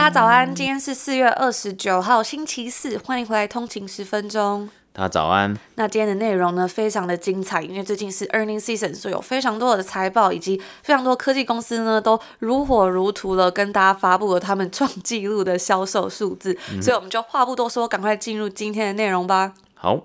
[0.00, 4.66] 大家早安，今天是四月二十九号，星期四，欢迎回来通勤十分钟。
[4.94, 5.54] 大家早安。
[5.74, 16.56] 那今天的内容呢，非常的精彩，因为最近是 earning season，所以有非常多的财报，以及非常多科技公司呢，都如火如荼的跟大家发布了他们创纪录的销售数字。
[16.72, 19.52] 嗯、所以我们就话不多说，赶快进入今天的内容吧。
[19.74, 19.98] 好。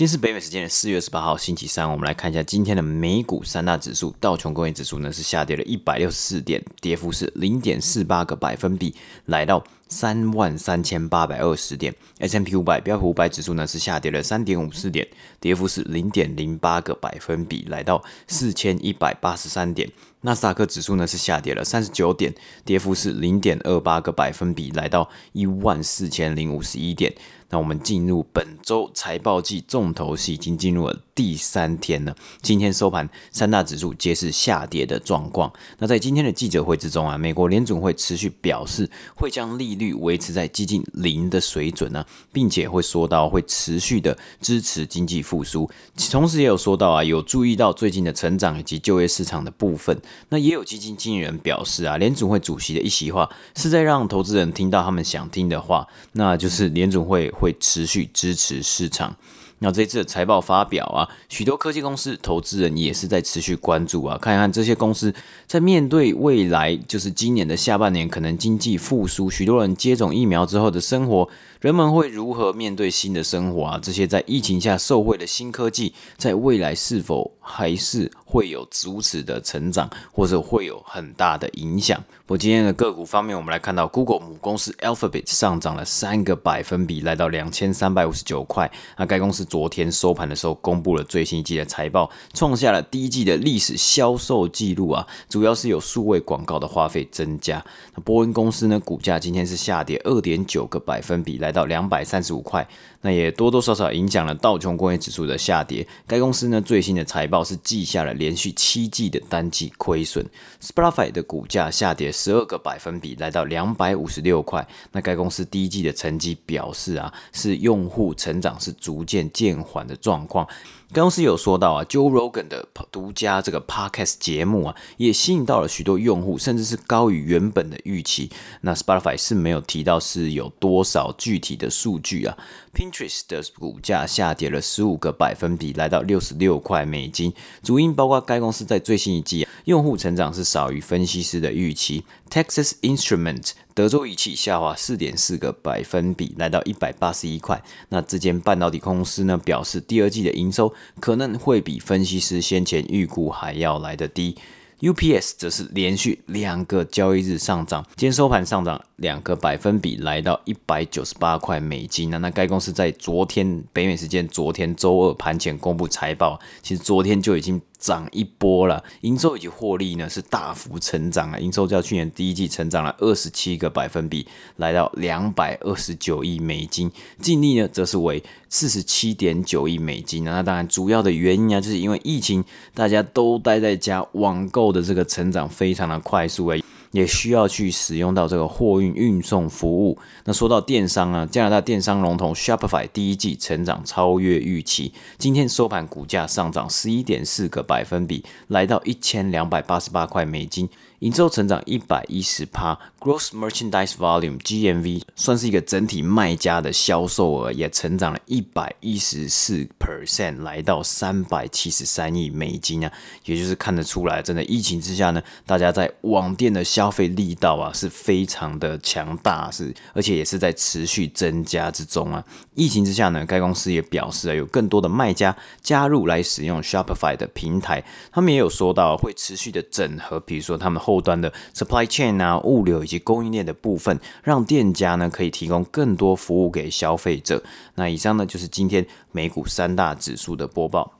[0.00, 8.94] 今天是北美时间的四月十八号星期三，我们来看一下今天的美股三大指数，道琼工业指数呢是下跌了一百六十四点，跌幅是零点四八个百分比，
[9.26, 11.94] 来到三万三千八百二十点。
[12.18, 15.06] S M P 五百标普五百指数呢是下跌了三点五四点，
[15.38, 19.92] 跌幅是零点零八个百分比，来到四千一百八十三点。
[20.22, 22.34] 纳斯达克指数呢是下跌了三十九点，
[22.64, 27.14] 跌幅是零点二八个百分比，来到一万四千零五十一点。
[27.50, 32.16] 那我们进入本周财报季重头戏，已经进入了第三天了。
[32.40, 35.52] 今天收盘，三大指数皆是下跌的状况。
[35.78, 45.68] 那在今天的记者会之中啊，美国联准会持续表示会将利率维持在接近零的水准呢，并且会说到会持续的支持经济复苏。
[46.10, 50.00] 同时也有说到啊，有注意到最近的成长以及就业市场的部分。
[50.30, 57.30] 那也有基金经理人表示啊，联准会主席的一席话是在让投资人听到他们想听的话，那就是联准会。
[57.30, 59.16] 会持续支持市场。
[59.62, 65.14] 那这次的财报发表啊，许多科技公司投资人也是在持续关注啊，看一看这些公司
[65.46, 71.28] 在面对未来，就是今年的下半年可能经济复苏，许多人接种疫苗之后的生活，
[71.60, 73.78] 人们会如何面对新的生活啊？
[73.82, 82.00] 这些在疫情下受惠的新科技，在未来是否还是会有如此的成长，或者会有很大的影响？
[82.24, 88.70] 不过今天的个股方面，我们来看到 Google 母公司 Alphabet 上涨了三个百分比，来到两千三百五十九块。
[88.96, 95.04] 那该公司昨天收盘的时候，公布了最新一季的财报，创下了第一季的历史销售记录啊！
[95.28, 97.64] 主要是有数位广告的花费增加。
[97.96, 102.64] 那波音公司呢，股价今天是下跌二点九个百分比，来到两百三十五块。
[103.02, 105.86] 那也多多少少影响了道琼工业指数的下跌。
[106.06, 110.24] 该公司呢，最新的财报是记下了连续七季的单季亏损。
[110.60, 114.66] Spotify 的股价下跌十二个百分比，来到两百五十六块。
[114.92, 120.46] 那该公司第一季的成绩表示啊，是用户成长是逐渐渐缓的状况。
[120.92, 128.28] 该公司有说到啊，Joe Rogan 的独家这个 Podcast 节目啊，也吸引到了许多用户，甚至是高于原本的预期。
[128.62, 132.36] 那 Spotify 是没有提到是有多少具体的数据啊。
[132.74, 137.32] Pinterest 的股价下跌了十五个百分比，来到六十六块美金。
[137.62, 142.04] 主因包括该公司在最新一季啊，用户成长是少于分析师的预期。
[142.28, 147.62] Texas Instruments 德州仪器下滑四点四个百分比，来到一百八十一块。
[147.88, 150.70] 那这间半导体公司呢，表示第二季的营收
[151.00, 154.36] 可能会比分析师先前预估还要来得低。
[154.80, 162.10] UPS 则是连续两个交易日上涨，今天收盘上涨两个百分比，来到一百九十八块美金。
[162.10, 167.58] 那那该公司在昨天北美时间昨天周二盘前公布财报，其实昨天就已经。
[167.80, 174.26] 涨一波了，营收以及获利呢是大幅成长啊，营收较去年第一季成长了二十七个百分比，
[174.56, 180.22] 来到两百二十九亿美金，净利呢则是为四十七点九亿美金。
[180.22, 186.62] 那当然主要的原因啊，就是因为疫情，大家都待在家，网购的这个成长非常的快速诶。
[186.92, 189.98] 也需要去使用到这个货运运送服务。
[190.24, 200.68] 那说到电商啊，加拿大电商龙头 Shopify 第一季成长超越预期，今天收盘股价上涨十一点四个百分比，来到一千两百八十八块美金。
[201.00, 212.92] 营收成长一百一十趴，Gross Merchandise Volume（GMV） 算是一个整体卖家的销售额，也成长了一百一十四 percent，来到三百七十三亿美金啊！
[213.24, 222.22] 也就是看得出来，真的疫情之下呢，大家在网店的消费力道啊是非常的强大，是而且也是在持续增加之中啊。
[222.54, 227.82] 疫情之下呢，该公司也表示啊，有更多的卖家加入来使用 Shopify 的平台，
[228.12, 237.40] 他们也有说到会持续的整合，比如说他们后后端的 supply chain 啊，物流以及供应链的部分，让店家呢可以提供更多服务给消费者。
[237.76, 240.92] 那以上呢就是今天美股三大指数的播报。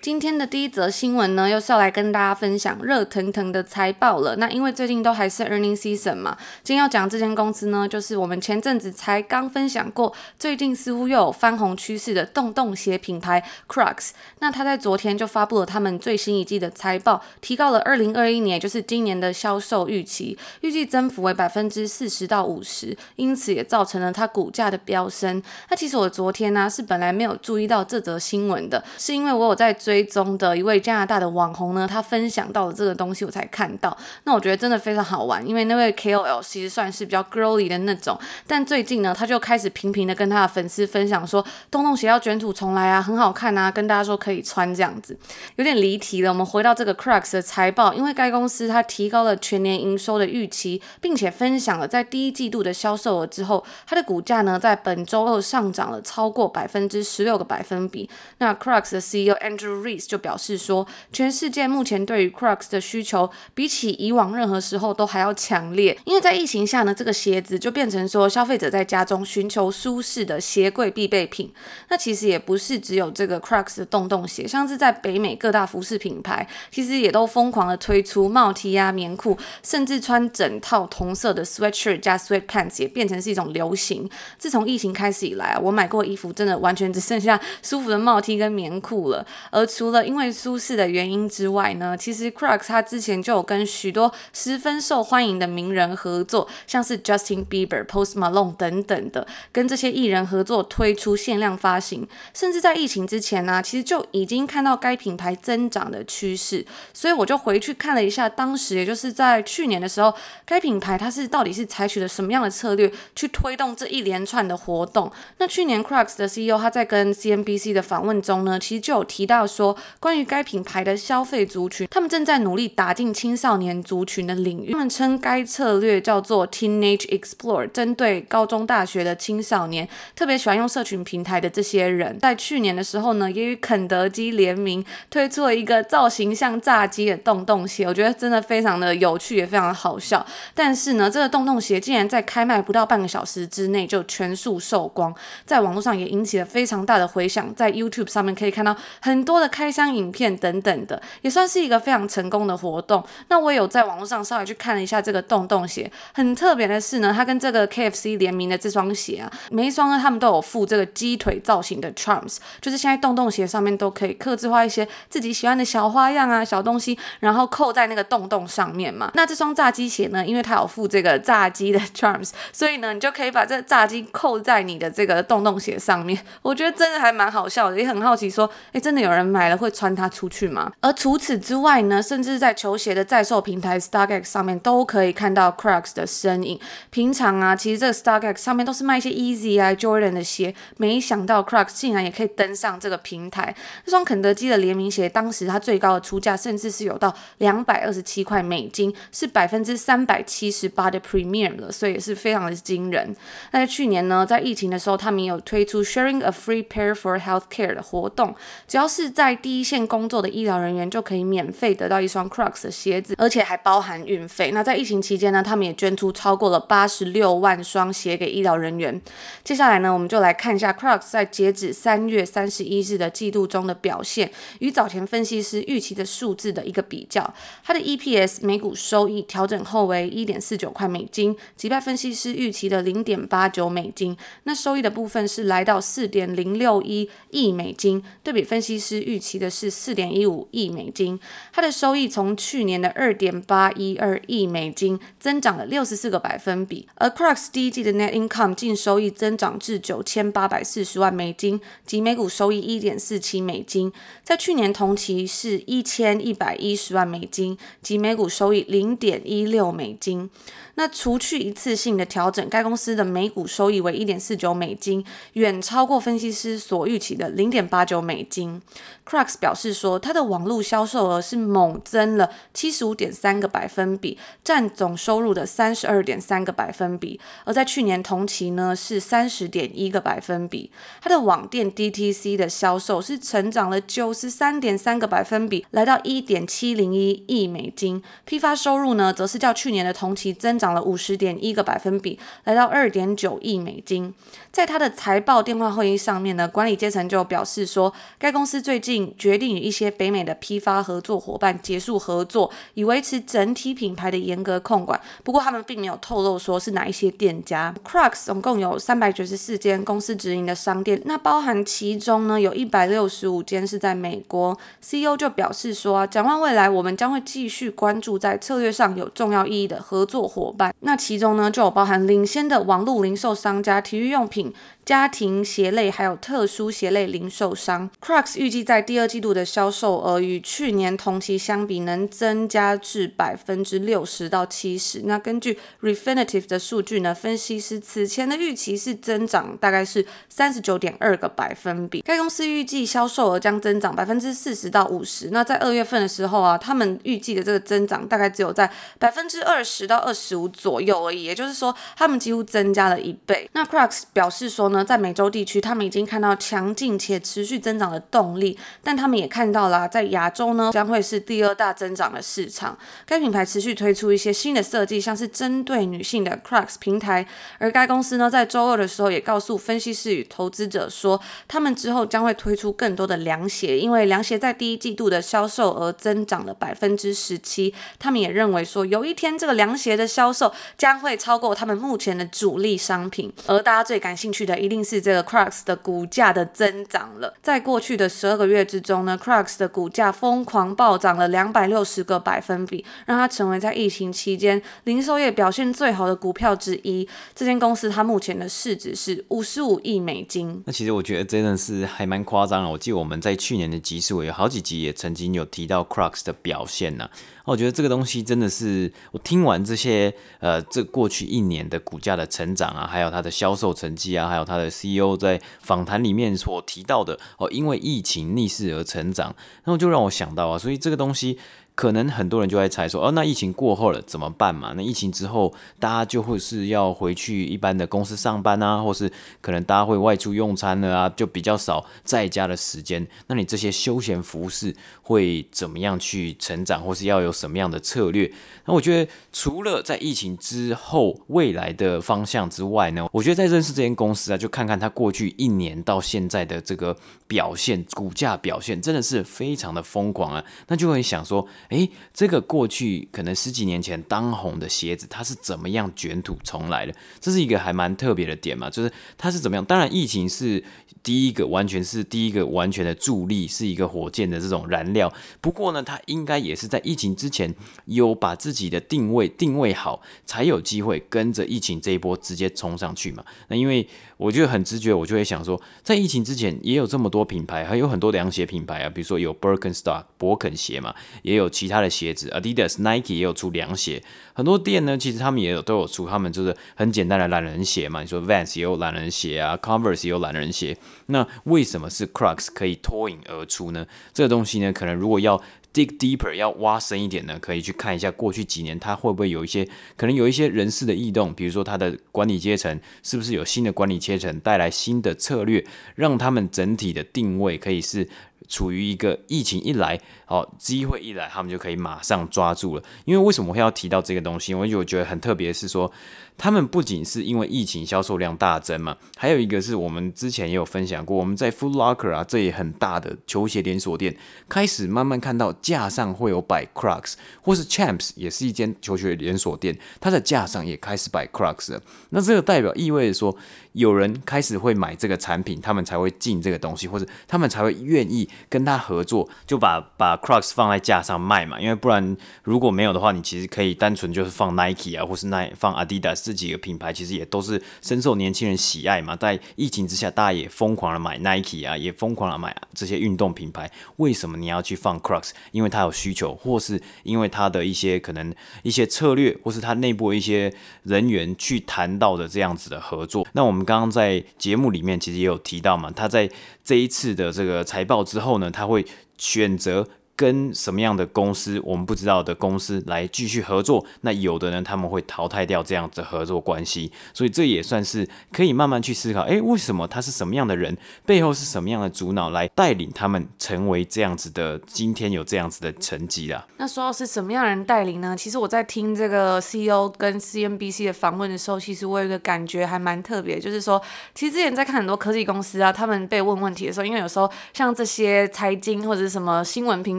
[0.00, 4.36] 今天的第一则新闻呢，又是要来跟大家分享热腾腾的财报了。
[4.36, 14.10] 那因为最近都还是 earning season 嘛，今天要讲这间公司呢，就是我们前阵子才刚分享过，最近似乎又有翻红趋势的洞洞鞋品牌 Crocs。
[14.40, 25.42] 那他在昨天就发布了他们最新一季的财报，提高了二零二一年，就是今年的销售预期，预计增幅为百分之四十到五十，因此也造成了它股价的飙升。
[25.70, 29.74] 那其实我昨天呢、是本来没有注意到这则新闻的，是因为我有在在。
[29.84, 33.94] 追踪的一位加拿大的网红呢，他分享到了这个东西，我才看到。
[34.22, 45.18] 那我觉得真的非常好玩，因为那位 KOL 其实算是比较 girly 的那种，但最近呢，他就开始频频的跟他的粉丝分享说，洞洞鞋要卷土重来啊，很好看啊，跟大家说可以穿这样子。
[45.56, 58.08] 有点离题了，我们回到这个 Crux 的财报，因为该公司它提高了全年营收的预期，并且分享了在第一季度的销售额之后，它的股价呢在本周二上涨了超过百分之十六个百分比。
[58.38, 71.52] 那 Crux 的 CEO Andrew Rees 就表示说，全世界目前对于 Crocs 的需求比起以往任何时候都还要强烈，因为在疫情下呢，这个鞋子就变成说消费者在家中寻求舒适的鞋柜必备品。
[71.88, 84.08] 那其实也不是只有这个 Crocs 的洞洞鞋，像是在北美各大服饰品牌，其实也都疯狂的推出帽 T 啊、棉裤，甚至穿整套同色的 sweatshirt 加 sweatpants 也变成是一种流行。
[84.38, 106.64] 自从疫情开始以来啊，我买过衣服真的完全只剩下舒服的帽 T 跟棉裤了，而除了因为舒适的原因之外呢，其实 Crocs 它之前就有跟许多十分受欢迎的名人合作，像是 Justin Bieber、Post Malone 等等的，跟这些艺人合作推出限量发行，甚至在疫情之前呢、其实就已经看到该品牌增长的趋势。
[106.92, 110.14] 所以我就回去看了一下，当时也就是在去年的时候，
[110.44, 115.10] 该品牌它是到底是采取了什么样的策略去推动这一连串的活动？
[115.38, 119.76] 那去年 Crocs 的 CEO 他在跟 CNBC 的访问中呢，其实就有提到要说。
[120.00, 124.72] 关于该品牌的消费族群，他们正在努力打进青少年族群的领域。
[124.72, 132.18] 他们称该策略叫做 Teenage Explore，针对高中、大学的青少年，特别喜欢用社群平台的这些人。
[132.18, 140.24] 在去年的时候呢，也与肯德基联名推出了一个造型像炸鸡的洞洞鞋，我觉得真的非常的有趣，也非常的好笑。
[140.54, 145.14] 但是呢，这个洞洞鞋竟然在开卖不到半个小时之内就全数售光，
[145.44, 147.54] 在网络上也引起了非常大的回响。
[147.54, 149.94] 在 YouTube 上面可以看到很很多的开箱。
[149.94, 153.04] 影片等等的，也算是一个非常成功的活动。
[153.28, 169.12] 那我也有在网络上稍微去看了一下这个洞洞鞋，很特别的是呢，它跟这个 KFC 联名的这双鞋啊，每一双呢，他们都有附这个鸡腿造型的 charms，就是现在洞洞鞋上面都可以刻制化一些自己喜欢的小花样啊、小东西，然后扣在那个洞洞上面嘛。
[169.14, 176.18] 那这双炸鸡鞋呢，因为它有附这个炸鸡的 charms，所以呢，你就可以把这炸鸡扣在你的这个洞洞鞋上面。
[176.42, 180.72] 我觉得真的还蛮好笑的，也很好奇说，哎，真的有人买了会穿它出去吗？
[180.80, 186.58] 而除此之外呢，甚至在球鞋的在售平台 StockX 上面都可以看到 Crocs 的身影。
[186.90, 193.54] 平常啊，其实这个 StockX 上面都是卖一些 Easy 啊、Jordan 的鞋，没想到 Crocs 竟然也可以登上这个平台。
[193.84, 203.14] 这双肯德基的联名鞋，当时它最高的出价甚至是有到两百二十七块美金，是百分之三百七十八的 Premium 了，所以也是非常的惊人。
[203.52, 208.34] 那在去年呢，在疫情的时候，他们也有推出 Sharing a Free Pair for Healthcare 的活动，
[208.66, 214.52] 只要是在第一线工作的医疗人员就可以免费得到一双 Crocs 的鞋子，而且还包含运费。
[214.52, 219.02] 那在疫情期间呢，他们也捐出超过了八十六万双鞋给医疗人员。
[219.42, 227.34] 接下来呢，我们就来看一下 Crocs 在截止三月三十一日的季度中的表现，与早前分析师预期的数字的一个比较。
[227.64, 234.16] 它的 EPS 每股收益调整后为一点四九块美金，击败分析师预期的零点八九美金。
[234.44, 239.94] 那收益的部分是来到四点零六一亿美金，对比分析师预期的是四。
[239.94, 241.20] 点一五亿美金，
[241.52, 253.92] 它的收益从去年的二点八一二亿美金增长了六十四个百分比，而 Crocs 第一季的 Net Income 净收益增长至九千八百四十万美金，及每股收益一点四七美金，
[254.24, 260.28] 在去年同期是一千一百一十万美金，及每股收益零点一六美金。
[260.76, 265.04] 那除去一次性的调整，该公司的每股收益为一点四九美金，
[265.34, 268.60] 远超过分析师所预期的零点八九美金。
[269.06, 280.72] Crocs 表示说，它的网络销售额是猛增了七十五点三个百分比，占总收入的三十二点三个百分比，而在去年同期呢是三十点一个百分比。
[281.00, 288.02] 它的网店 DTC 的销售是成长了九十三点三个百分比，来到一点七零一亿美金。
[288.24, 290.63] 批发收入呢，则是较去年的同期增长。
[290.64, 294.14] 涨了五十点一个百分比，来到二点九亿美金。
[294.50, 304.98] 在他的财报电话会议上面呢，管理阶层就表示说，该公司最近决定与一些北美的批发合作伙伴结束合作，以维持整体品牌的严格控管。
[305.22, 307.74] 不过他们并没有透露说是哪一些店家。
[307.84, 314.56] Crocs 总共有三百九十四间公司直营的商店，那包含其中呢有一百六十五间是在美国。
[314.80, 324.52] CEO 就表示说啊，展望未来，我们将会继续关注在策略上有重要意义的合作伙那其中呢就有包含领先的网络零售商家、体育用品。
[324.84, 335.02] 家庭鞋类还有特殊鞋类零售商，Crocs 预计在第二季度的销售额与去年同期相比能增加至百分之六十到七十。
[335.04, 342.02] 那根据 Refinitiv 的数据呢，分析师此前的预期是增长大概是三十九点二个百分比。
[342.02, 345.30] 该公司预计销售额将增长百分之四十到五十。
[345.30, 353.48] 那在二月份的时候啊，他们预计的这个增长大概只有在百分之二十到二十五左右而已，也就是说，他们几乎增加了一倍。
[353.52, 362.78] 那 Crocs 表示说，在美洲地区，他们已经看到强劲且持续增长的动力，但他们也看到了，在亚洲呢将会是第二大增长的市场。
[363.04, 367.26] 该品牌持续推出一些新的设计，像是针对女性的 Crocs 平台。
[367.58, 377.74] 而该公司呢，在周二的时候也告诉分析师与投资者说，他们之后将会推出更多的凉鞋，因为凉鞋在第一季度的销售额增长了百分之十七。
[377.98, 383.32] 他们也认为说，有一天这个凉鞋的销售将会超过他们目前的主力商品。
[383.46, 387.34] 而大家最感兴趣的一定是这个 Crocs 的股价的增长了。
[387.42, 397.06] 在过去的十二个月之中呢，Crocs 的股价疯狂暴涨了两百六十个百分比，让它成为在疫情期间零售业表现最好的股票之一。
[397.34, 400.62] 这间公司它目前的市值是五十五亿美金。
[400.66, 402.70] 那其实我觉得真的是还蛮夸张的。
[402.70, 407.10] 我记得我们在去年的集数有好几集也曾经有提到 Crocs 的表现呢、
[407.44, 419.34] 我觉得这个东西真的是，我听完这些，呃，这过去一年的股价的成长啊，还有它的销售成绩啊，还有它的 CEO 在访谈里面所提到的，哦，因为疫情逆势而成长，
[419.64, 421.38] 然后就让我想到啊，所以这个东西。
[421.74, 424.72] 可能很多人就会猜说，哦，那疫情过后了怎么办嘛？
[424.76, 433.04] 那疫情之后，大家就会是要回去一般的公司上班啊，或是可能大家会外出用餐了啊，就比较少在家的时间。
[433.26, 438.32] 那你这些休闲服饰会怎么样去成长，或是要有什么样的策略？
[438.66, 451.44] 那我觉得除了在疫情之后未来的方向之外呢，我觉得在认识这间公司啊，就看看它过去一年到现在的这个表现，股价表现真的是非常的疯狂啊，那就会想说。
[451.70, 456.94] 诶，这个过去可能十几年前当红的鞋子，它是怎么样卷土重来的？
[457.20, 459.64] 这是一个还蛮特别的点嘛，就是它是怎么样？
[459.64, 460.62] 当然，疫情是
[461.02, 465.12] 第一个，完全是第一个完全的助力，是一个火箭的这种燃料。
[465.40, 467.54] 不过呢，它应该也是在疫情之前
[467.86, 473.24] 有把自己的定位定位好，才有机会跟着疫情这一波直接冲上去嘛。
[473.48, 488.00] 那因为我就很直觉，我就会想说，在疫情之前也有这么多品牌，还有很多凉鞋品牌啊，比如说有 Birkenstock 伯肯鞋嘛，也有其他的鞋子，Adidas、Nike 也有出凉鞋，很多店呢，其实他们也有都有出，他们就是很简单的懒人鞋嘛。
[488.00, 493.86] 你说 Vans 也有懒人鞋啊，Converse 也有懒人鞋，那为什么是 Crocs 可以脱颖而出呢？
[494.12, 495.40] 这个东西呢，可能如果要
[495.72, 508.08] dig deeper 要挖深一点呢，可以去看一下过去几年它会不会有一些可能有一些人事的异动，比如说它的管理阶层是不是有新的管理阶层带来新的策略，让他们整体的定位可以是。
[508.48, 512.82] 处于一个疫情一来，哦，机会一来，他们就可以马上抓住了。
[513.04, 514.54] 因为为什么会要提到这个东西？
[514.54, 515.90] 我觉得很特别，是说
[516.36, 524.16] 他们不仅是因为疫情销售量大增嘛，还有一个是我们之前也有分享过，我们在 Foot Locker 啊，这也很大的球鞋连锁店，
[524.48, 531.82] 开始慢慢看到架上会有摆 Crocs，或是 Champs 也是一间球鞋连锁店，它的架上也开始摆 Crocs 了。
[532.10, 533.36] 那这个代表意味着说，
[533.72, 538.28] 有人开始会买这个产品，他们才会进这个东西，或者他们才会愿意。
[538.48, 549.16] 跟他合作，就把把 Crocs 放在架上卖嘛，因为不然如果没有的话，你其实可以单纯就是放 Nike 啊，或是耐放 Adidas 这几个品牌，其实也都是深受年轻人喜爱嘛。
[549.16, 553.70] 在疫情之下，大家也疯狂的买 Nike 啊，也疯狂的买这些运动品牌。
[553.96, 555.30] 为什么你要去放 Crocs？
[555.52, 560.52] 因为它有需求，或是因为它的一些可能一些策略，或是它内部一些
[560.84, 563.26] 人员去谈到的这样子的合作。
[563.32, 566.30] 那我们刚刚在节目里面其实也有提到嘛，他在
[566.62, 568.84] 这一次的这个财报之后后呢，他会
[569.16, 573.84] 选择跟什么样的公司，我们不知道的公司来继续合作。
[574.02, 576.92] 那有的呢，他们会淘汰掉这样子的合作关系。
[577.12, 586.46] 所以这也算是可以慢慢去思考，诶，为什么他是什么样的人，背后是什么样的主脑来带领他们成为这样子的，今天有这样子的成绩啦。
[586.58, 588.16] 那说到是什么样的人带领呢？
[588.16, 593.82] 其实我在听这个 CEO 跟 CNBC 的访问的时候，其实我有一个感觉还蛮特别，就是说，
[594.14, 599.98] 其实之前在看很多科技公司啊，他们被问问题的时候，因为有时候像这些财经或者是什么新闻平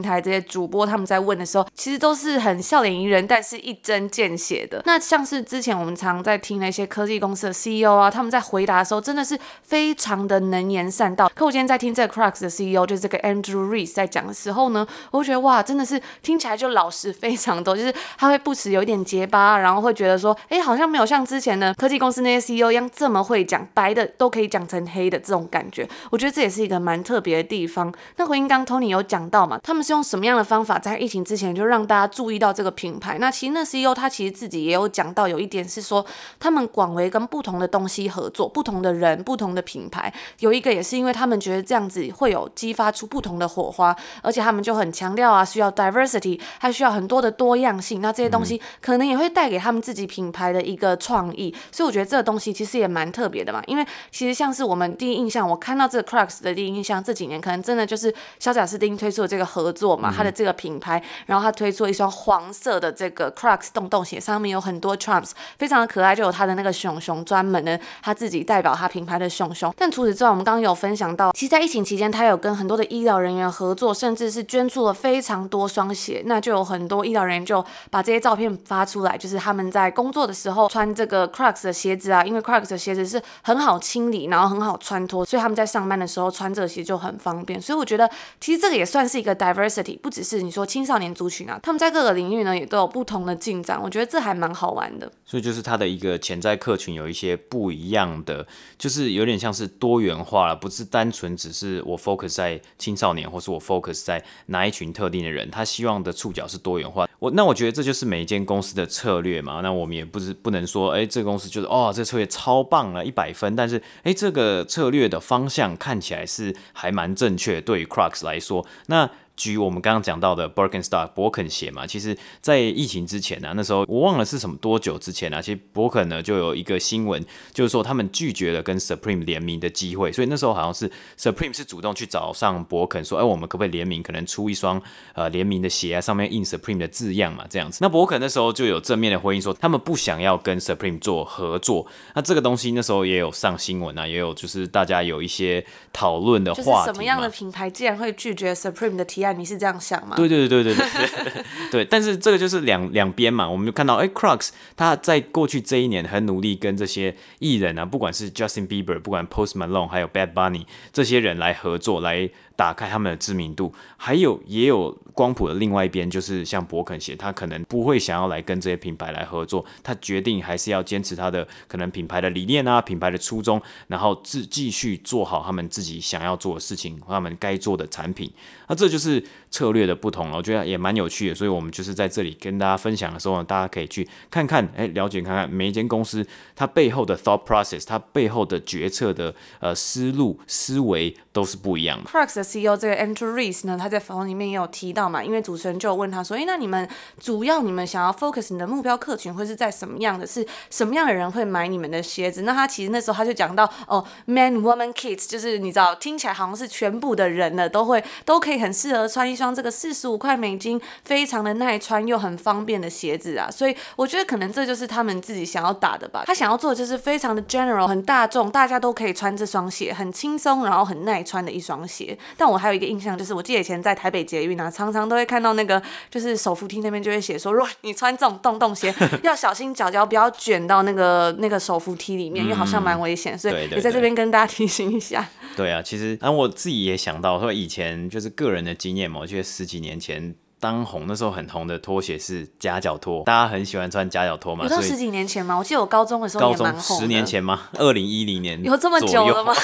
[0.00, 0.05] 台。
[0.06, 4.80] 台这些主播他们在问的时候，其实都是很笑脸迎人，但是一针见血的。
[4.86, 11.30] 那像是之前我们常在听那些科技公司的 CEO 啊，他们在回答的时候，真的是非常的能言善道。
[11.34, 25.88] 可我今天在听这个 Crux 的 CEO，就是这个 Andrew Rees 在讲的时候呢，我会觉得哇，真的是听起来就老实非常多，就是他会不时有一点结巴，然后会觉得说，哎，好像没有像之前的科技公司那些 CEO 一样这么会讲，白的都可以讲成黑的这种感觉。
[26.10, 27.92] 我觉得这也是一个蛮特别的地方。
[28.16, 33.18] 那回应刚 Tony 有讲到嘛，他们是用什么样的方法在疫情之前就让大家注意到这个品牌？
[33.18, 36.04] 那其实那 CEO 他其实自己也有讲到，有一点是说
[36.38, 40.12] 他们广为跟不同的东西合作，不同的人，不同的品牌。
[40.40, 48.00] 有一个也是因为他们觉得这样子会有激发出不同的火花，而且他们就很强调啊，需要 diversity，还需要很多的多样性。
[48.00, 51.54] 那这些东西可能也会带给他们自己品牌的一个创意。
[51.70, 60.56] 所以我觉得这个东西其实也蛮特别的嘛，因为其实像是我们第一印象，我看到这个 Crocs 的第一印象，这几年可能真的就是肖贾斯汀推出的这个合作嘛，他的这个。
[60.56, 69.74] 品牌，然后他推出一双黄色的这个 Crocs 洞洞鞋，上面有很多 Trumps，非常的可爱，就有他的那个熊熊，专门的他自己代表他品牌的熊熊。
[69.76, 76.22] 但除此之外，我们刚刚有分享到，其实，在疫情期间，他有跟很多的医疗人员合作，甚至是捐出了非常多双鞋。
[76.24, 87.60] 那就有很多医疗人员就把这些照片发出来，就是他们在工作的时候穿这个 Crocs 的鞋子啊，因为 Crocs 的鞋子是很好清理，然后很好穿脱，所以他们在上班的时候穿这个鞋就很方便。
[87.60, 88.08] 所以我觉得，
[88.40, 90.42] 其实这个也算是一个 diversity，不只是。
[90.42, 95.10] 你说青少年族群啊，他们在各个领域呢也都有不同的进展，我觉得这还蛮好玩的。
[95.24, 98.46] 所以就是他的一个潜在客群有一些不一样的，
[98.78, 107.08] 就是有点像是多元化了，不是单纯只是我 focus 在青少年，或是我 focus 在哪一群特定的人，他希望的触角是多元化。
[107.18, 109.60] 我那我觉得这就是每一间公司的策略嘛。
[109.62, 113.56] 那我们也不是不能说，哎，这个公司就是哦，这策略超棒了，一百分。
[113.56, 119.10] 但是，哎，这个策略的方向看起来是还蛮正确，对于 Crux 来说，那。
[119.36, 127.22] 举我们刚刚讲到的 Birkenstock 博肯鞋嘛，其实，在疫情之前呢、啊，那时候我忘了是什么多久之前啊，其实博肯呢就有一个新闻，
[127.52, 134.80] 就是说他们拒绝了跟 Supreme 联名的机会，所以那时候好像是 Supreme 是主动去找上博肯说，哎，我们可不可以联名，可能出一双
[135.14, 137.78] 呃联名的鞋啊，上面印 Supreme 的字样嘛，这样子。
[137.82, 141.86] 那博肯那时候就有正面的回应说，他们不想要跟 Supreme 做合作。
[142.14, 146.86] 那这个东西那时候也有上新闻啊，也有就是大家有一些讨论的话。
[146.86, 149.25] 什么样的品牌既然会拒绝 Supreme 的提案？
[149.32, 150.16] 你是这样想吗？
[150.16, 162.30] 对对对对对对 对，但是这个就是两两边嘛，我们就看到，哎，Crocs 他在过去这一年很努力跟这些艺人啊，不管是 Justin Bieber，不管 Post Malone，还有 Bad Bunny 这些人来合作来。
[162.56, 178.32] 打开他们的知名度，还有也有光谱的另外一边，就是像博肯鞋，他可能不会想要来跟这些品牌来合作，他决定还是要坚持他的可能品牌的理念啊，品牌的初衷，然后自继续做好他们自己想要做的事情，他们该做的产品，
[178.68, 192.10] 那这就是策略的不同了，我觉得也蛮有趣的，所以我们就是在这里跟大家分享的时候呢，大家可以去看看，哎，了解看看每一间公司它背后的 thought process，它背后的决策的呃思路思维都是不一样的。
[192.46, 200.26] CEO 这个 Andrew Rees 呢，他在访问里面也有提到嘛，因为主持人就问他说：“诶，那你们主要你们想要 focus 你的目标客群会是在什么样的？
[200.26, 216.24] 是什么样的人会买你们的鞋子？”那他其实那时候他就讲到：“哦，man, woman, kids，就是你知道，听起来好像是全部的人呢都会都可以很适合穿一双这个四十五块美金，非常的耐穿又很方便的鞋子啊。”所以我觉得可能这就是他们自己想要打的吧。
[216.26, 222.18] 他想要做的就是非常的 general，很大众，大家都可以穿这双鞋，很轻松，然后很耐穿的一双鞋。
[222.36, 235.26] 但我还有一个印象，就是我记得以前在台北捷运啊，常常都会看到那个，就是手扶梯那边就会写说，如果你穿这种洞洞鞋， 要小心脚脚不要卷到那个那个手扶梯里面，因为好像蛮危险，所以也在这边跟大家提醒一下。
[235.56, 240.34] 对啊，其实，然后我自己也想到说，以前就是个人的经验嘛，我觉得十几年前。
[240.58, 244.64] 当红那时候很红的拖鞋是夹脚拖，大家很喜欢穿夹脚拖嘛。
[244.64, 245.54] 有到十几年前吗？
[245.54, 247.68] 我记得我高中的时候高中十年前吗？
[247.74, 249.54] 二零一零年有这么久了吗？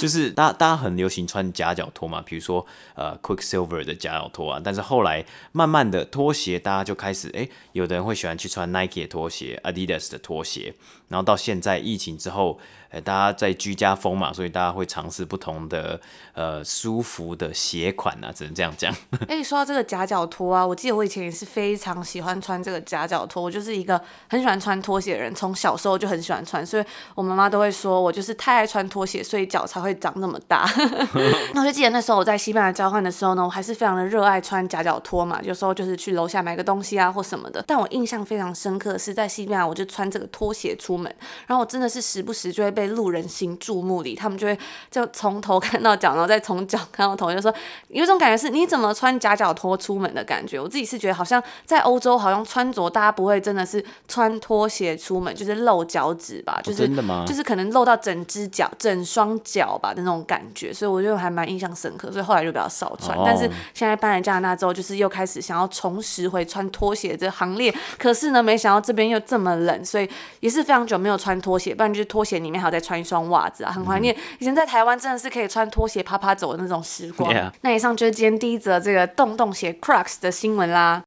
[0.00, 4.60] 就是大大家很流行穿夹脚拖嘛，比如说呃，Quicksilver 的夹脚拖啊。
[4.62, 10.74] 但是后来慢慢的拖鞋大家就开始哎、有的人会喜欢去穿 Nike 的拖鞋、Adidas 的拖鞋，
[11.08, 12.58] 然后到现在疫情之后。
[12.90, 16.00] 哎，大家在居家风嘛，所以大家会尝试不同的
[16.32, 18.92] 呃舒服的鞋款啊，只能这样讲。
[19.30, 26.84] 哎，你说到这个夹脚拖啊，我记得我以前也是非常喜欢穿这个夹脚拖，我就是一个很喜欢穿拖鞋的人，从小时候就很喜欢穿，所以
[27.14, 30.68] 我妈妈都会说我就是太爱穿拖鞋，所以脚才会长那么大。
[31.54, 37.64] 那我就记得那时候我在西班牙交换的时候呢，我还是非常的热爱穿夹脚拖嘛，有时候就是去楼下买个东西啊或什么的。
[37.66, 41.10] 但我印象非常深刻的是在西班牙，我就穿这个拖鞋出门，
[41.46, 42.90] 然后我真的是时不时就会被。
[42.90, 44.58] 路人行注目礼，他们就会
[44.90, 47.54] 就从头看到脚，然后再从脚看到头，就说
[47.86, 50.58] 有一种感觉是你怎么穿夹脚拖出门的感觉。
[50.58, 57.24] 我自己是觉得好像在欧洲，好像穿着大家不会真的是穿拖鞋出门，就是露脚趾吧，就是、哦、真的吗？
[57.28, 63.18] 就是可能露到整只脚、整双脚吧的那种感觉，所以我就还蛮印象深刻，所以后来就比较少穿。
[63.18, 67.74] 哦、但是现在搬来加拿大之后，就是又开始想要重拾回穿拖鞋这行列。
[67.98, 77.34] 可是呢，没想到这边又这么冷，所以也是非常久没有穿拖鞋，不然就是拖鞋里面还要再穿一双袜子啊，很怀念以前在台湾真的是可以穿拖鞋啪啪走的那种时光。
[77.62, 81.02] 那以上就是今天第一则这个洞洞鞋 Crocs 的新闻啦。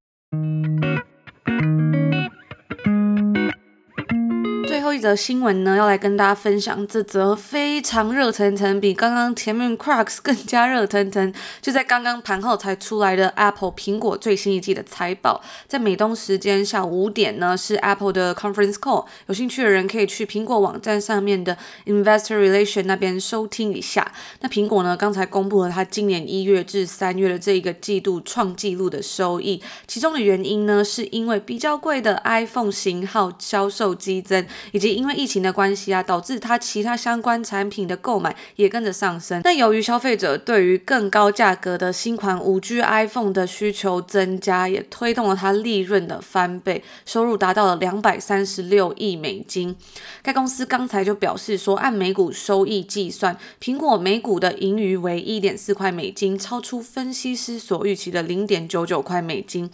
[4.93, 24.12] 后一则新闻呢，要来跟大家分享这则非常热腾腾，比刚刚前面 Crocs 更加热腾腾，就在刚刚盘后才出来的 Apple 苹果最新一季的财报，在美东时间下午五点呢，是 Apple 的 Conference Call，有兴趣的人可以去苹果网站上面的 Investor Relation 那边收听一下。
[24.41, 34.45] 那苹果呢，刚才公布了它今年一月至三月的这一个季度创纪录的收益，其中的原因呢，是因为比较贵的 iPhone 型号销售激增。
[34.71, 39.41] 以及因为疫情的关系啊，导致它其他相关产品的购买也跟着上升。
[39.43, 49.76] 那由于消费者对于更高价格的新款 5G iPhone 的需求增加，也推动了它利润的翻倍，收入达到了两百三十六亿美金。
[50.22, 59.69] 该公司刚才就表示说，按每股收益计算，苹果每股的盈余为一点四块美金，超出分析师所预期的零点九九块美金。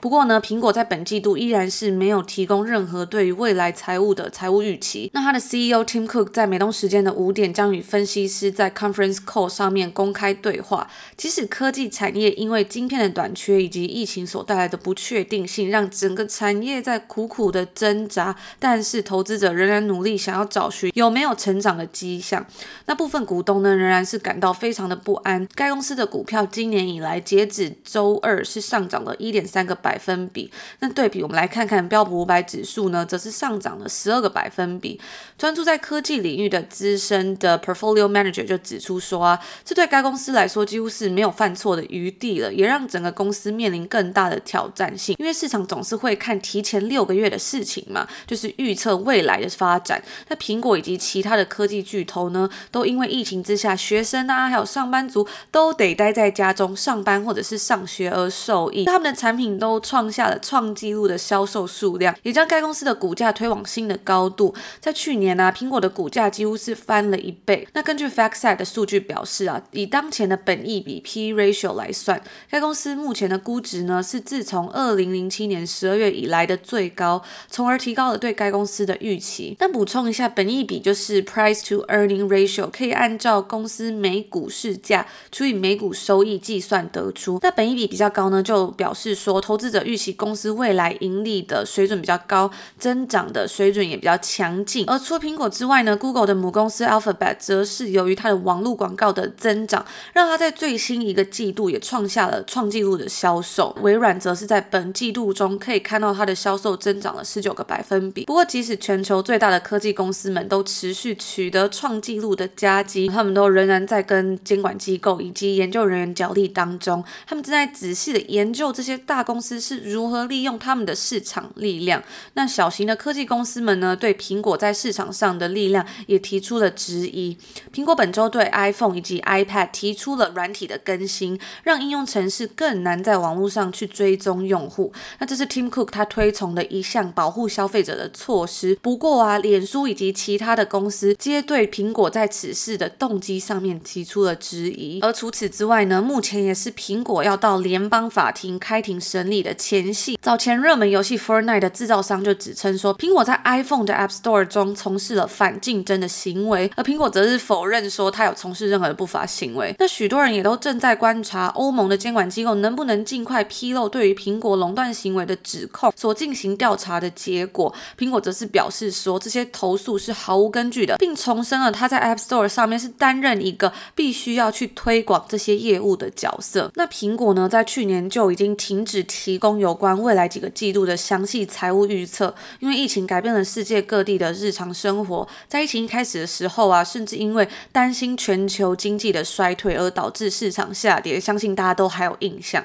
[0.00, 5.10] 不过呢，苹果在本季度依然是没有提供任何对于未来财务的财务预期。
[5.14, 10.88] 那它的 CEO Tim Cook 在美东时间的五点将与分析师在 Conference Call 上面公开对话。
[11.16, 22.44] 即使科技产业因为晶片的短缺以及疫情所带来的不确定性，让整个产业在苦苦的挣扎，但是投资者仍然努力想要找寻有没有成长的迹象。
[22.86, 25.46] 那部分股东呢，仍然是感到非常的不安。
[25.54, 35.00] 该公司的股票今年以来截止周二是上涨了一点三个百分比，那对比我们来看看标普五百指数呢，则是上涨了十二个百分比。
[35.38, 45.14] 专注在科技领域的资深的 Portfolio Manager 就指出说啊，这对该公司来说几乎是没有犯错的余地了，也让整个公司面临更大的挑战性。
[45.20, 50.02] 因为市场总是会看提前六个月的事情嘛，就是预测未来的发展。
[50.26, 59.75] 那苹果以及其他的科技巨头呢，都因为疫情之下，学生啊，还有上班族都得待在家中上班或者是上学而受益，他们的产品都。
[59.80, 64.54] 创下了创纪录的销售数量，也将该公司的股价推往新的高度。
[64.80, 67.68] 在去年呢、啊，苹果的股价几乎是翻了一倍。
[67.74, 79.56] 那根据 FactSet 的数据表示啊，以当前的本益比 P ratio 来算，该公司目前的估值呢是自从二零零七年十二月以来的最高，从而提高了对该公司的预期。
[79.60, 87.38] 那补充一下，本益比就是 Price to Earning Ratio，可以按照公司每股市价除以每股收益计算得出。
[87.42, 89.65] 那本益比比较高呢，就表示说投资。
[89.66, 92.48] 资者预期公司未来盈利的水准比较高，
[92.78, 94.84] 增长的水准也比较强劲。
[94.86, 103.76] 而除了苹果之外呢，Google 的母公司 Alphabet 则是由于它的网络广告的增长，让它在最新一个季度也创下了创纪录的销售。
[103.80, 108.24] 微软则是在本季度中可以看到它的销售增长了十九个百分比。
[108.26, 119.55] 不过，即使全球最大的科技公司们都持续取得创纪录的佳绩，他们都仍然在跟监管机构以及研究人员角力当中，他们正在仔细的研究这些大公司。
[119.60, 122.02] 是如何利用他们的市场力量。
[122.34, 127.36] 那小型的科技公司们呢，对苹果在市场上的力量也提出了质疑。
[127.72, 134.92] 苹果本周对 iPhone 以及 iPad 提出了软体的更新，让应用程式更难在网络上去追踪用户。
[135.18, 138.78] 那这是 Tim Cook 他推崇的一项保护消费者的措施。
[138.82, 145.00] 不过啊，脸书以及其他的公司皆对苹果在此事的动机上面提出了质疑。
[145.00, 150.18] 而除此之外呢，目前也是苹果要到联邦法庭开庭审理的前戏。
[150.20, 159.74] 早前热门游戏 Fortnite 的制造商就指称说，苹果在 iPhone 的 App Store 中从事了反竞争的行为，而苹果则是否认说他有从事任何的不法行为。
[159.78, 167.72] 那许多人也都正在观察欧盟的监管机构能不能尽快披露对于苹果垄断行为的指控所进行调查的结果。
[167.98, 176.70] 苹果则是表示说，这些投诉是毫无根据的，并重申了他在 App Store 上面是担任一个必须要去推广这些业务的角色。
[176.74, 185.28] 那苹果呢，在去年就已经停止提提供有关未来几个季度的详细财务预测，因为疫情改变了世界各地的日常生活。
[185.46, 192.64] 在疫情一开始的时候啊，甚至因为担心全球经济的衰退而导致市场下跌，相信大家都还有印象。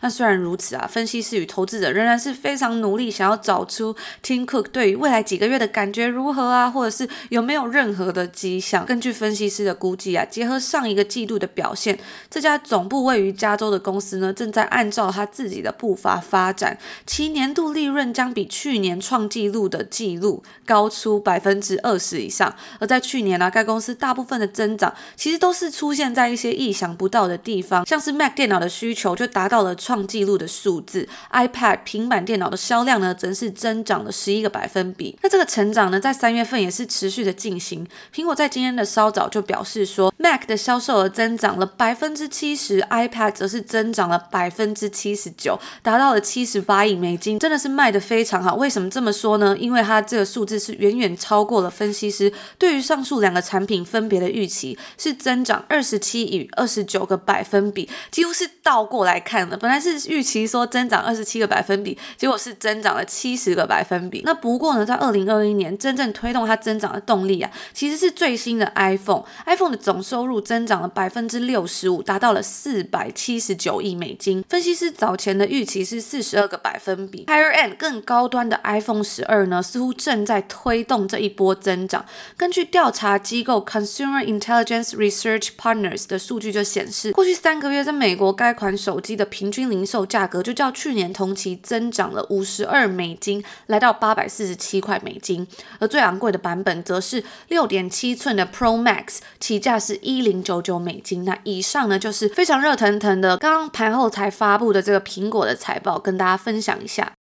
[0.00, 8.86] 那虽然如此啊，分析师与投资者仍然是非常努力，想要找出 Tim Cook 对于未来几个月的感觉如何啊，或者是有没有任何的迹象。
[8.86, 11.98] 根据分析师的估计啊，结合上一个季度的表现，
[12.30, 22.54] 这家总部位于加州的公司呢，正在按照他自己的步伐发展，其年度利润将比去年创纪录的纪录高出百分之二十以上。
[22.78, 35.16] 而在去年呢、该公司大部分的增长其实都是出现在一些意想不到的地方，像是 Mac 电脑的需求就达到了创纪录的数字，iPad 平板电脑的销量呢，则是增长了十一个百分比。
[35.22, 37.86] 那这个成长呢，在三月份也是持续的进行。
[38.14, 48.56] 苹果在今天的稍早就表示说，Mac 的销售额增长了百分之七十，iPad 则是增长了百分之七十九，达到到了七十八亿美金，真的是卖的非常好。
[48.56, 49.56] 为什么这么说呢？
[49.56, 59.56] 因为它这个数字是远远超过了分析师对于上述两个产品分别的预期，是增长二十七与二十九个百分比，几乎是倒过来看的。
[59.56, 64.22] 本来是预期说增长二十七个百分比，结果是增长了七十个百分比。
[64.24, 69.22] 那不过呢，在二零二一年真正推动它增长的动力啊，其实是最新的 iPhone。
[69.46, 74.42] iPhone 的总收入增长了百分之六十五，达到了四百七十九亿美金。
[74.48, 77.24] 分析师早前的预期是四十二个百分比。
[77.26, 82.04] Higher end 更高端的 iPhone 十二呢，似乎正在推动这一波增长。
[82.36, 95.46] 根据调查机构 Consumer Intelligence Research Partners 的数据就显示，过去三个月在美国该款手机的平均零售价格就较去年同期增长了五十二美金，来到八百四十七块美金。
[95.78, 101.24] 而最昂贵的版本则是六点七寸的 Pro Max，起价是一零九九美金。
[101.24, 107.14] 那以上呢，就是非常热腾腾的，刚刚盘后才发布的这个苹果的财海报，跟大家分享一下。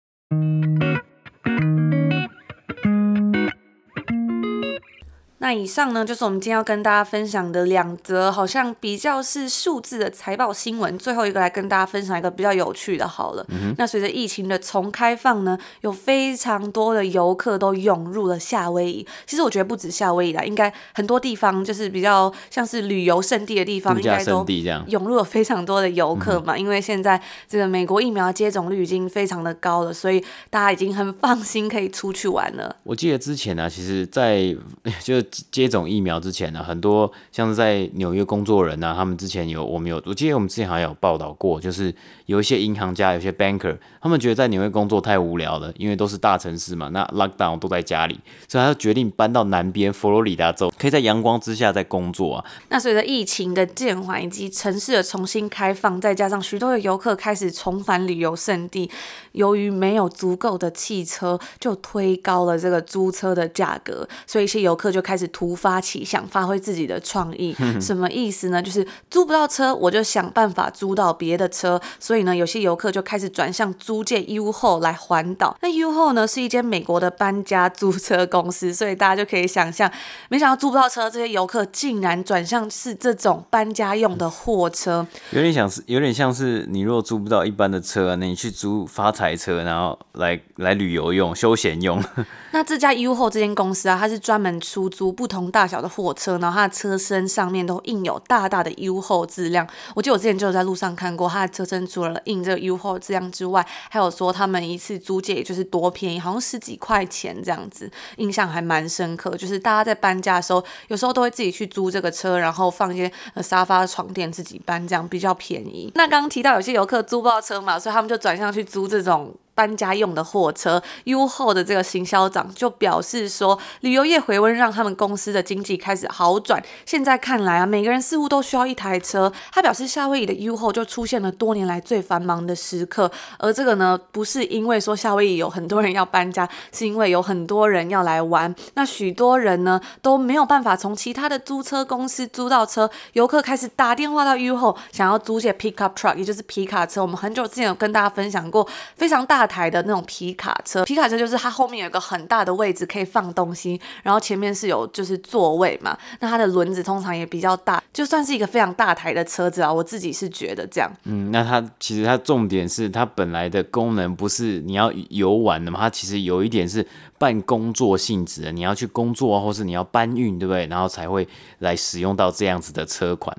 [5.42, 10.98] 那以上呢，就是我们今天要跟大家分享的两则，好像比较是数字的财报新闻。
[10.98, 13.46] 最后一个来跟大家分享一个比较有趣的，好了。
[13.48, 19.06] 嗯、那随着疫情的重开放呢，有非常多的游客都涌入了夏威夷。
[19.26, 24.44] 其实我觉得不止夏威夷啦，应该很多地方就是比较像是旅游胜地的地方，应该都
[24.88, 26.58] 涌入了非常多的游客嘛。
[26.58, 32.76] 因为现在这个美国疫苗接种率已经非常的高了，所以大家已经很放心可以出去玩了。
[32.82, 34.54] 我记得之前呢、啊，其实在
[35.02, 35.18] 就。
[35.50, 41.94] 接种疫苗之前呢，很多像是在纽约工作人呐、他们之前有我们有，我记得我们之前好像有报道过，就是
[42.26, 52.44] 有一些银行家、有些 banker，他们觉得在纽约工作太无聊了，因为都是大城市嘛，那 lockdown 都在家里，所以他就决定搬到南边佛罗里达州，可以在阳光之下在工作啊。
[52.68, 58.90] 那随着疫情的渐缓以及城市的重新开放，再加上许多的游客开始重返旅游胜地，
[59.32, 67.56] 由于没有足够的汽车，就推高了这个租车的价格，所以一些游客就开始突发奇想，发挥自己的创意。
[67.80, 68.62] 什么意思呢？
[68.62, 71.80] 就是租不到车，我就想办法租到别的车。
[71.98, 75.56] 所以呢，有些游客就开始转向租借 U-Haul 来环岛。
[75.62, 79.90] 那 U-Haul 呢，是一间美国的搬家租车公司，所以大家就可以想象，
[80.28, 85.06] 没想到租不到车，这些游客竟然转向是这种搬家用的货车。
[85.30, 92.02] 有点像是，有点像是你如果租不到一般的车，那你去租发财车，然后来来旅游用、休闲用。
[92.52, 99.66] 那这家 U-Haul 这间公司啊，它是专门出租不同大小的货车，然后它的车身上面都印有大大的 U-Haul 字样。
[99.94, 109.36] 我记得我之前就有在路上看过，它的车身除了印这个 U-Haul 字样之外，还有说他们一次租借也就是多便宜，好像十几块钱这样子，印象还蛮深刻。
[109.36, 113.10] 就是大家在搬家的时候，有时候都会自己去租这个车，然后放一些
[113.42, 115.90] 沙发、床垫自己搬，这样比较便宜。
[115.94, 119.34] 那刚刚提到有些游客租不到车嘛，所以他们就转向去租这种。
[119.54, 126.62] 搬家用的货车，U 后的这个行销长就表示说，旅游业回温让他们公司的经济开始好转。
[126.86, 129.32] 现在看来啊，每个人似乎都需要一台车。
[129.52, 133.10] 他表示，夏威夷的 U 后就出现了多年来最繁忙的时刻。
[133.38, 138.54] 而这个呢，不是因为说夏威夷有很多人要搬家，是因为有很多人要来玩。
[138.74, 147.02] 那许多人呢都没有办法从其他的租车公司租到车，游客开始打电话到 U-Haul，想要租借 pickup truck，也就是皮卡车。
[147.02, 160.92] 我们很久之前有跟大家分享过，非常大大台的那种皮卡车，皮卡车就是它后面有一个很大的位置可以放东西，然后前面是有就是座位嘛，那它的轮子通常也比较大，就算是一个非常大台的车子啊，我自己是觉得这样。
[161.04, 170.66] 嗯，那它其实它重点是它本来的功能不是你要游玩的嘛，它其实有一点是办工作性质的，你要去工作啊，或是你要搬运，对不对？
[170.66, 171.26] 然后才会
[171.60, 173.34] 来使用到这样子的车款。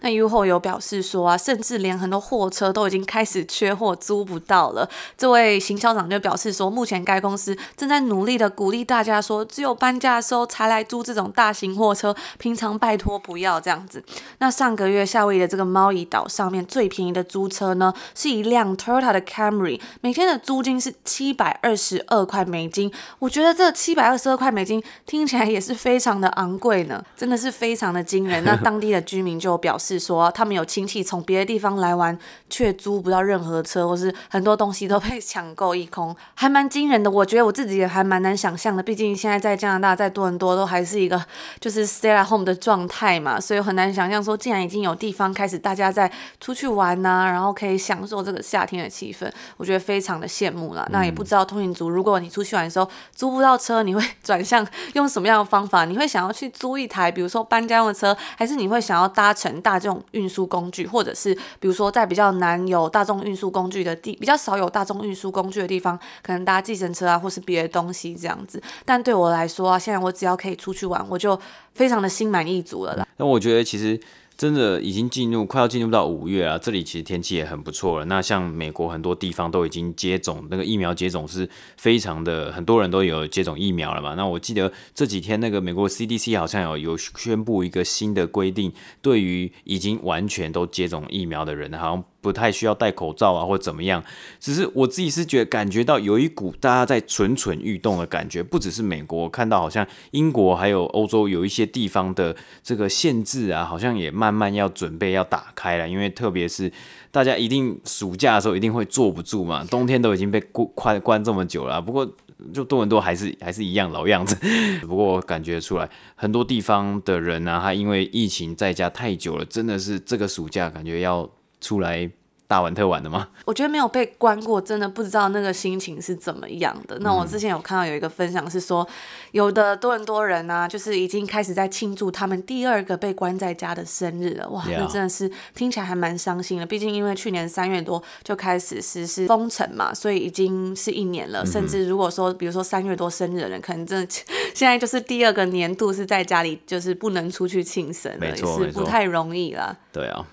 [0.00, 4.88] 那 U-Haul 有表示说啊，甚至连很多货车都已经开始缺货，租不到了。
[5.16, 14.02] 这位行销长就表示说，目前该公司正在努力的鼓励大家说，只有搬家的时候才来租这种大型货车，平常拜托不要这样子。
[14.38, 22.92] 那上个月夏威夷的这个猫椅岛上面最便宜的租车呢，是一辆 Toyota 的 Camry，每天的租金是七百二十二块美金。
[23.18, 28.42] 我觉得这七百二十二块美金听起来也是非常的昂贵呢，真的是非常的惊人。
[28.44, 30.02] 那当地的居民就表示。
[30.02, 32.18] 说他们有亲戚从别的地方来玩，
[32.50, 37.08] 却租不到任何车，或是很多东西都被 抢购一空，还蛮惊人的。
[37.08, 41.24] 我觉得我自己也还蛮难想象的，毕竟现在在加拿大，在多伦多都还是一个
[41.60, 50.84] 就是 stay at home 的状态嘛，所以很难想象说，既然已经有地方开始大家在出去玩呐、啊，然后可以享受这个夏天的气氛，我觉得非常的羡慕了。
[50.90, 55.84] 那也不知道通勤族，如果你出去玩的时候租不到车，你会 转向用什么样的方法？
[55.84, 68.60] 你会想要去租一台，比如说搬家用的车，还是你会想要搭乘大众运输工具，或者是比如说在比较难有大众运输工具的地，比较少有大众运输工具的地方，可能搭计程车啊，或是别的东西这样子。
[68.84, 71.40] 但对我来说啊，现在我只要可以出去玩，我就
[71.72, 73.06] 非常的心满意足了啦。
[73.16, 73.98] 那我觉得其实。
[74.36, 78.04] 真的已经进入快要进入到五月啊，这里其实天气也很不错了。
[78.06, 84.14] 那像美国很多地方都已经接种那个疫苗接种是非常的，很多人都有接种疫苗了嘛。
[84.14, 92.04] 那我记得这几天那个美国 CDC 好像有有宣布一个新的规定，对于已经完全都接种疫苗的人，好像。
[92.22, 94.02] 不太需要戴口罩啊，或怎么样？
[94.38, 105.88] 只是我自己是觉得感觉到有一股大家在蠢蠢欲动的感觉，不只是美国，看到好像英国还有欧洲有一些地方的这个限制啊，好像也慢慢要准备要打开了。
[105.88, 106.72] 因为特别是
[107.10, 111.82] 大家一定暑假的时候一定会坐不住嘛，冬天都已经被关关关这么久了。
[111.82, 112.08] 不过
[112.54, 114.36] 就多伦多还是还是一样老样子。
[114.82, 121.28] 不过我感觉出来很多地方的人啊，他因为疫情在家太久了，真的是这个暑假感觉要。
[121.62, 122.10] 出来
[122.46, 123.28] 大玩特玩的吗？
[123.46, 126.98] 我觉得没有被关过，真的不知道那个心情是怎么样的。
[126.98, 128.86] 那我之前有看到有一个分享是说，
[129.30, 134.46] 有的多伦多人啊，就是已经开始在庆祝他们第二个被关在家的生日了。
[134.50, 136.66] 哇，那真的是听起来还蛮伤心的。
[136.66, 141.46] 毕竟因为去年三月多就开始实施封城嘛，所以已经是一年了。
[141.46, 144.06] 甚至如果说，比如说三月多生日的人，可能真的
[144.54, 149.74] 现在就是第二个年度是在家里，就是不能出去庆生了，也是不太容易啦。
[149.90, 150.26] 对啊。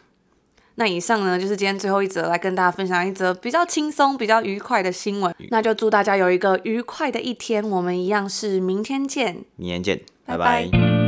[0.80, 5.36] 那以上呢，就是今天最后一则，来跟大家分享一则比较轻松、比较愉快的新闻。
[5.50, 7.70] 那就祝大家有一个愉快的一天。
[7.70, 10.70] 我们一样是明天见，明天见，拜拜。
[10.72, 10.99] 拜拜。